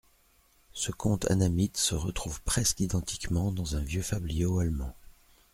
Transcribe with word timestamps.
Ce 0.73 0.91
conte 0.91 1.29
annamite 1.29 1.77
se 1.77 1.93
retrouve 1.93 2.41
presque 2.41 2.79
identiquement 2.79 3.51
dans 3.51 3.75
un 3.75 3.81
vieux 3.81 4.01
fabliau 4.01 4.57
allemand. 4.57 4.95